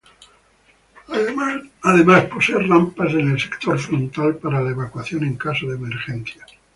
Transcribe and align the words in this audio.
Además 1.85 2.25
posee 2.25 2.55
rampas 2.57 3.13
en 3.13 3.33
el 3.33 3.39
sector 3.39 3.77
frontal 3.77 4.35
para 4.37 4.59
la 4.59 4.71
evacuación 4.71 5.23
en 5.25 5.35
caso 5.35 5.67
de 5.67 5.75
emergencia. 5.75 6.43